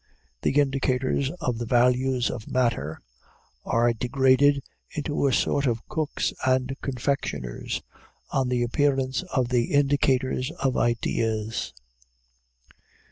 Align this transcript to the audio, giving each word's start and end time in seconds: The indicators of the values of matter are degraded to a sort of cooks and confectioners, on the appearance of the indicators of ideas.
The 0.41 0.59
indicators 0.59 1.29
of 1.41 1.59
the 1.59 1.67
values 1.67 2.31
of 2.31 2.47
matter 2.47 3.01
are 3.63 3.93
degraded 3.93 4.63
to 5.05 5.27
a 5.27 5.31
sort 5.31 5.67
of 5.67 5.87
cooks 5.87 6.33
and 6.43 6.75
confectioners, 6.81 7.83
on 8.31 8.49
the 8.49 8.63
appearance 8.63 9.21
of 9.31 9.49
the 9.49 9.65
indicators 9.65 10.49
of 10.53 10.75
ideas. 10.75 11.71